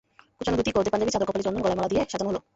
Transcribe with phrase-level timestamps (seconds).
[0.37, 2.39] কোঁচানো ধুতি, গরদের পাঞ্জাবি, চাদর, কপালে চন্দন, গলায় মালা দিয়ে সাজানো হলো।